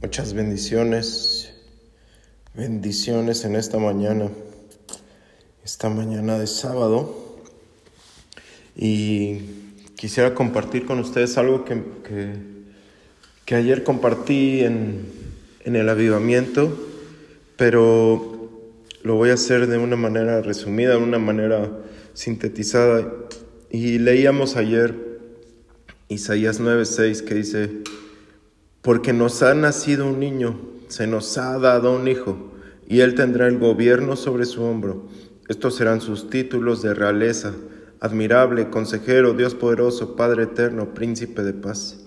Muchas 0.00 0.32
bendiciones, 0.32 1.52
bendiciones 2.54 3.44
en 3.44 3.56
esta 3.56 3.78
mañana, 3.78 4.28
esta 5.64 5.88
mañana 5.88 6.38
de 6.38 6.46
sábado. 6.46 7.36
Y 8.76 9.40
quisiera 9.96 10.36
compartir 10.36 10.86
con 10.86 11.00
ustedes 11.00 11.36
algo 11.36 11.64
que, 11.64 11.82
que, 13.44 13.54
ayer 13.56 13.82
compartí 13.82 14.60
en, 14.60 15.04
en 15.64 15.74
el 15.74 15.88
avivamiento, 15.88 16.78
pero 17.56 18.50
lo 19.02 19.16
voy 19.16 19.30
a 19.30 19.34
hacer 19.34 19.66
de 19.66 19.78
una 19.78 19.96
manera 19.96 20.42
resumida, 20.42 20.90
de 20.90 20.98
una 20.98 21.18
manera 21.18 21.72
sintetizada. 22.14 23.12
Y 23.68 23.98
leíamos 23.98 24.54
ayer 24.54 24.94
Isaías 26.06 26.60
9:6 26.60 27.24
que 27.24 27.34
dice, 27.34 27.70
porque 28.88 29.12
nos 29.12 29.42
ha 29.42 29.52
nacido 29.52 30.06
un 30.06 30.18
niño, 30.18 30.58
se 30.88 31.06
nos 31.06 31.36
ha 31.36 31.58
dado 31.58 31.94
un 31.94 32.08
hijo, 32.08 32.38
y 32.88 33.00
él 33.00 33.14
tendrá 33.14 33.46
el 33.46 33.58
gobierno 33.58 34.16
sobre 34.16 34.46
su 34.46 34.62
hombro. 34.62 35.08
Estos 35.46 35.76
serán 35.76 36.00
sus 36.00 36.30
títulos 36.30 36.80
de 36.80 36.94
realeza, 36.94 37.54
admirable, 38.00 38.70
consejero, 38.70 39.34
Dios 39.34 39.54
poderoso, 39.54 40.16
Padre 40.16 40.44
eterno, 40.44 40.94
príncipe 40.94 41.42
de 41.42 41.52
paz. 41.52 41.98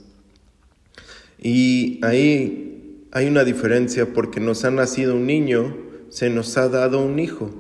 Y 1.37 2.03
ahí 2.03 3.05
hay 3.11 3.27
una 3.27 3.43
diferencia 3.43 4.11
porque 4.11 4.39
nos 4.39 4.65
ha 4.65 4.71
nacido 4.71 5.13
un 5.13 5.27
niño, 5.27 5.77
se 6.09 6.31
nos 6.31 6.57
ha 6.57 6.67
dado 6.67 7.05
un 7.05 7.19
hijo, 7.19 7.51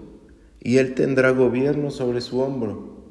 y 0.59 0.77
él 0.77 0.95
tendrá 0.95 1.29
gobierno 1.29 1.91
sobre 1.91 2.21
su 2.21 2.39
hombro. 2.39 3.05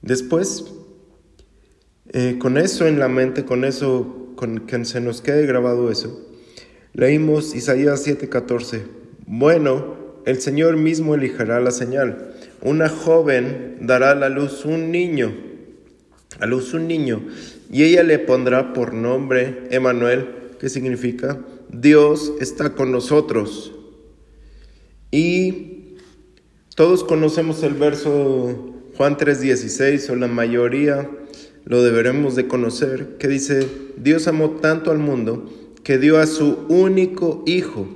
Después, 0.00 0.64
eh, 2.08 2.36
con 2.40 2.58
eso 2.58 2.88
en 2.88 2.98
la 2.98 3.06
mente, 3.06 3.44
con 3.44 3.64
eso 3.64 4.18
con 4.42 4.66
que 4.66 4.84
se 4.84 5.00
nos 5.00 5.20
quede 5.20 5.46
grabado 5.46 5.88
eso. 5.92 6.20
Leímos 6.94 7.54
Isaías 7.54 8.04
7:14. 8.04 8.82
Bueno, 9.24 9.94
el 10.26 10.40
Señor 10.40 10.76
mismo 10.76 11.14
elegirá 11.14 11.60
la 11.60 11.70
señal. 11.70 12.34
Una 12.60 12.88
joven 12.88 13.76
dará 13.82 14.10
a 14.10 14.14
la 14.16 14.28
luz 14.28 14.64
un 14.64 14.90
niño, 14.90 15.32
a 16.40 16.46
luz 16.46 16.74
un 16.74 16.88
niño, 16.88 17.24
y 17.70 17.84
ella 17.84 18.02
le 18.02 18.18
pondrá 18.18 18.72
por 18.72 18.94
nombre 18.94 19.62
Emanuel, 19.70 20.26
que 20.58 20.68
significa 20.68 21.38
Dios 21.68 22.32
está 22.40 22.74
con 22.74 22.90
nosotros. 22.90 23.72
Y 25.12 25.98
todos 26.74 27.04
conocemos 27.04 27.62
el 27.62 27.74
verso 27.74 28.74
Juan 28.96 29.16
3:16, 29.16 30.10
o 30.10 30.16
la 30.16 30.26
mayoría 30.26 31.08
lo 31.64 31.82
deberemos 31.82 32.34
de 32.34 32.48
conocer, 32.48 33.16
que 33.18 33.28
dice, 33.28 33.68
Dios 33.96 34.26
amó 34.28 34.50
tanto 34.50 34.90
al 34.90 34.98
mundo 34.98 35.50
que 35.84 35.98
dio 35.98 36.18
a 36.18 36.26
su 36.26 36.64
único 36.68 37.42
Hijo 37.46 37.88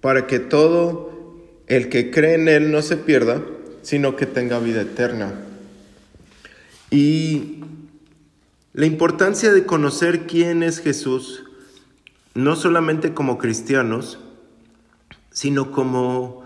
para 0.00 0.26
que 0.26 0.38
todo 0.38 1.38
el 1.66 1.88
que 1.88 2.10
cree 2.10 2.34
en 2.34 2.48
Él 2.48 2.70
no 2.70 2.82
se 2.82 2.96
pierda, 2.96 3.42
sino 3.82 4.16
que 4.16 4.26
tenga 4.26 4.58
vida 4.58 4.82
eterna. 4.82 5.34
Y 6.90 7.60
la 8.72 8.86
importancia 8.86 9.52
de 9.52 9.64
conocer 9.64 10.26
quién 10.26 10.62
es 10.62 10.80
Jesús, 10.80 11.44
no 12.34 12.56
solamente 12.56 13.14
como 13.14 13.38
cristianos, 13.38 14.18
sino 15.30 15.72
como, 15.72 16.44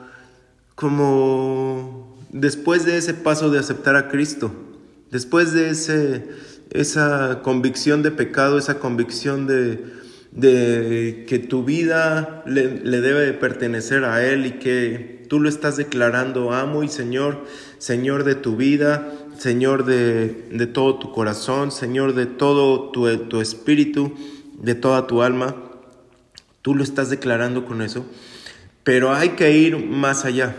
como 0.74 2.18
después 2.30 2.84
de 2.84 2.96
ese 2.96 3.14
paso 3.14 3.50
de 3.50 3.58
aceptar 3.58 3.96
a 3.96 4.08
Cristo, 4.08 4.52
después 5.10 5.52
de 5.52 5.70
ese 5.70 6.24
esa 6.70 7.40
convicción 7.42 8.02
de 8.02 8.10
pecado, 8.10 8.58
esa 8.58 8.78
convicción 8.78 9.46
de, 9.46 11.24
que 11.26 11.38
tu 11.38 11.64
vida 11.64 12.42
le, 12.46 12.68
debe 12.68 13.20
de 13.20 13.32
pertenecer 13.32 14.04
a 14.04 14.24
Él 14.26 14.46
y 14.46 14.50
que 14.52 15.24
tú 15.28 15.40
lo 15.40 15.48
estás 15.48 15.76
declarando 15.76 16.52
amo 16.52 16.82
y 16.82 16.88
Señor, 16.88 17.44
Señor 17.78 18.24
de 18.24 18.34
tu 18.34 18.56
vida, 18.56 19.12
Señor 19.38 19.84
de, 19.84 20.66
todo 20.72 20.98
tu 20.98 21.12
corazón, 21.12 21.72
Señor 21.72 22.14
de 22.14 22.26
todo 22.26 22.90
tu, 22.90 23.08
tu 23.28 23.40
espíritu, 23.40 24.14
de 24.58 24.74
toda 24.74 25.06
tu 25.06 25.22
alma. 25.22 25.56
Tú 26.62 26.74
lo 26.74 26.82
estás 26.82 27.08
declarando 27.08 27.64
con 27.64 27.80
eso, 27.80 28.04
pero 28.84 29.12
hay 29.14 29.30
que 29.30 29.56
ir 29.56 29.78
más 29.86 30.24
allá. 30.24 30.56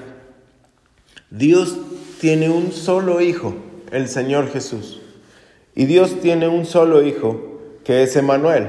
Dios 1.29 1.77
tiene 2.19 2.49
un 2.49 2.71
solo 2.71 3.21
hijo, 3.21 3.68
el 3.91 4.07
Señor 4.07 4.51
Jesús. 4.51 5.01
Y 5.75 5.85
Dios 5.85 6.19
tiene 6.21 6.47
un 6.47 6.65
solo 6.65 7.03
hijo, 7.03 7.59
que 7.83 8.03
es 8.03 8.15
Emanuel. 8.15 8.67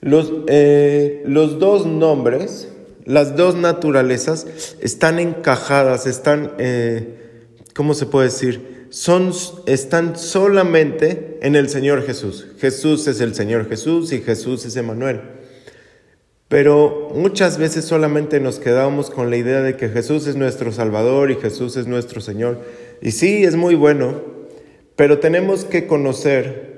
Los, 0.00 0.32
eh, 0.46 1.22
los 1.26 1.58
dos 1.58 1.86
nombres, 1.86 2.68
las 3.04 3.36
dos 3.36 3.54
naturalezas, 3.54 4.46
están 4.80 5.18
encajadas, 5.18 6.06
están, 6.06 6.52
eh, 6.58 7.44
¿cómo 7.74 7.94
se 7.94 8.06
puede 8.06 8.26
decir? 8.26 8.86
Son, 8.90 9.32
están 9.66 10.16
solamente 10.16 11.38
en 11.42 11.56
el 11.56 11.68
Señor 11.68 12.04
Jesús. 12.06 12.46
Jesús 12.58 13.06
es 13.08 13.20
el 13.20 13.34
Señor 13.34 13.68
Jesús 13.68 14.12
y 14.12 14.20
Jesús 14.20 14.64
es 14.64 14.76
Emanuel. 14.76 15.20
Pero 16.48 17.10
muchas 17.14 17.58
veces 17.58 17.84
solamente 17.84 18.38
nos 18.38 18.60
quedamos 18.60 19.10
con 19.10 19.30
la 19.30 19.36
idea 19.36 19.62
de 19.62 19.76
que 19.76 19.88
Jesús 19.88 20.26
es 20.28 20.36
nuestro 20.36 20.70
Salvador 20.70 21.30
y 21.30 21.36
Jesús 21.36 21.76
es 21.76 21.88
nuestro 21.88 22.20
Señor. 22.20 22.60
Y 23.02 23.10
sí, 23.10 23.44
es 23.44 23.56
muy 23.56 23.74
bueno, 23.74 24.20
pero 24.94 25.18
tenemos 25.18 25.64
que 25.64 25.86
conocer 25.86 26.76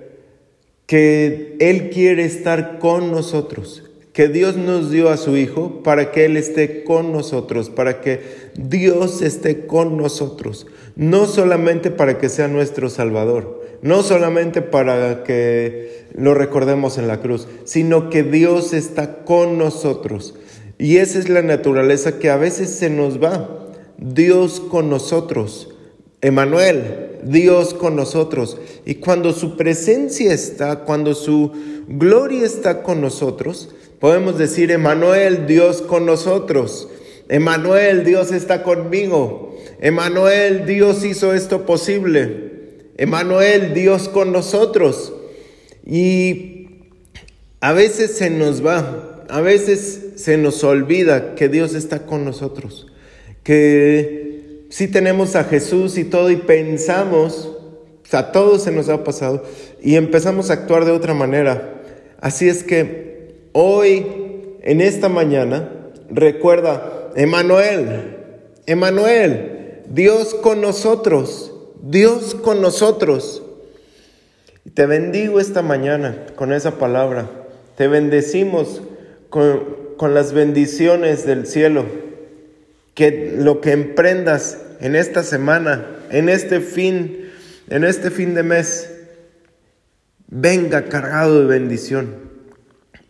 que 0.87 1.57
Él 1.61 1.91
quiere 1.91 2.25
estar 2.25 2.79
con 2.79 3.11
nosotros, 3.11 3.85
que 4.19 4.27
Dios 4.27 4.57
nos 4.57 4.91
dio 4.91 5.11
a 5.11 5.17
su 5.17 5.37
Hijo 5.37 5.81
para 5.85 6.11
que 6.11 6.25
Él 6.25 6.37
esté 6.37 6.83
con 6.83 7.13
nosotros, 7.13 7.71
para 7.71 8.01
que 8.01 8.21
Dios 8.57 9.23
esté 9.23 9.65
con 9.65 9.97
nosotros, 9.97 10.67
no 10.97 11.27
solamente 11.27 11.93
para 11.93 12.19
que 12.19 12.29
sea 12.29 12.49
nuestro 12.49 12.91
Salvador, 12.91 13.63
no 13.81 14.03
solamente 14.03 14.61
para 14.61 15.23
que 15.23 16.07
lo 16.17 16.35
recordemos 16.35 16.99
en 16.99 17.07
la 17.07 17.21
cruz, 17.21 17.47
sino 17.63 18.11
que 18.11 18.25
Dios 18.25 18.73
está 18.73 19.19
con 19.19 19.57
nosotros. 19.57 20.35
Y 20.79 20.97
esa 20.97 21.21
es 21.21 21.29
la 21.29 21.43
naturaleza 21.43 22.19
que 22.19 22.29
a 22.29 22.37
veces 22.37 22.71
se 22.71 22.91
nos 22.91 23.23
va. 23.23 23.69
Dios 23.99 24.59
con 24.59 24.91
nosotros. 24.91 25.77
Emanuel, 26.23 27.21
Dios 27.23 27.73
con 27.73 27.95
nosotros. 27.95 28.59
Y 28.85 28.97
cuando 28.97 29.33
su 29.33 29.57
presencia 29.57 30.35
está, 30.35 30.81
cuando 30.81 31.15
su 31.15 31.53
gloria 31.87 32.45
está 32.45 32.83
con 32.83 33.01
nosotros, 33.01 33.77
podemos 34.01 34.39
decir, 34.39 34.71
Emanuel, 34.71 35.47
Dios 35.47 35.83
con 35.83 36.07
nosotros. 36.07 36.89
Emanuel, 37.29 38.05
Dios 38.05 38.33
está 38.33 38.63
conmigo. 38.63 39.57
Emanuel, 39.81 40.67
Dios 40.67 41.05
hizo 41.05 41.35
esto 41.35 41.67
posible. 41.67 42.49
Emanuel, 42.97 43.75
Dios 43.75 44.09
con 44.09 44.33
nosotros. 44.33 45.13
Y 45.85 46.59
a 47.61 47.73
veces 47.73 48.17
se 48.17 48.31
nos 48.31 48.65
va, 48.65 49.25
a 49.29 49.41
veces 49.41 50.11
se 50.17 50.37
nos 50.37 50.63
olvida 50.63 51.35
que 51.35 51.49
Dios 51.49 51.75
está 51.75 52.07
con 52.07 52.25
nosotros, 52.25 52.87
que 53.43 54.67
si 54.69 54.87
tenemos 54.87 55.35
a 55.35 55.45
Jesús 55.45 55.99
y 55.99 56.05
todo 56.05 56.31
y 56.31 56.37
pensamos, 56.37 57.51
a 58.13 58.33
todos 58.33 58.63
se 58.63 58.71
nos 58.71 58.89
ha 58.89 59.03
pasado, 59.03 59.45
y 59.83 59.97
empezamos 59.97 60.51
a 60.51 60.55
actuar 60.55 60.85
de 60.85 60.93
otra 60.93 61.15
manera. 61.15 61.83
Así 62.21 62.49
es 62.49 62.63
que 62.63 63.08
hoy, 63.53 64.07
en 64.63 64.81
esta 64.81 65.09
mañana, 65.09 65.71
recuerda, 66.11 67.11
Emanuel, 67.17 68.17
Emanuel, 68.67 69.83
Dios 69.89 70.35
con 70.35 70.61
nosotros, 70.61 71.53
Dios 71.83 72.35
con 72.35 72.61
nosotros. 72.61 73.43
Te 74.75 74.87
bendigo 74.87 75.41
esta 75.41 75.63
mañana 75.63 76.27
con 76.37 76.53
esa 76.53 76.79
palabra. 76.79 77.29
Te 77.77 77.89
bendecimos 77.89 78.83
con, 79.31 79.65
con 79.97 80.15
las 80.15 80.33
bendiciones 80.33 81.25
del 81.27 81.47
cielo 81.47 81.87
que 82.95 83.35
lo 83.39 83.61
que 83.61 83.71
emprendas 83.71 84.59
en 84.81 84.97
esta 84.97 85.23
semana, 85.23 85.87
en 86.11 86.29
este 86.29 86.61
fin, 86.61 87.31
en 87.71 87.85
este 87.85 88.11
fin 88.11 88.35
de 88.35 88.43
mes, 88.43 88.91
venga 90.27 90.87
cargado 90.87 91.41
de 91.41 91.47
bendición, 91.47 92.28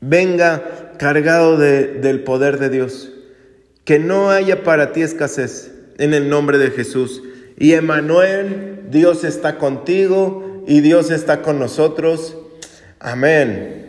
venga 0.00 0.94
cargado 0.98 1.56
del 1.56 2.24
poder 2.24 2.58
de 2.58 2.70
Dios, 2.70 3.10
que 3.84 3.98
no 3.98 4.30
haya 4.30 4.62
para 4.62 4.92
ti 4.92 5.02
escasez 5.02 5.72
en 5.98 6.14
el 6.14 6.28
nombre 6.28 6.58
de 6.58 6.70
Jesús. 6.70 7.22
Y 7.56 7.72
Emanuel, 7.72 8.82
Dios 8.90 9.24
está 9.24 9.58
contigo 9.58 10.62
y 10.66 10.80
Dios 10.80 11.10
está 11.10 11.42
con 11.42 11.58
nosotros. 11.58 12.36
Amén. 13.00 13.87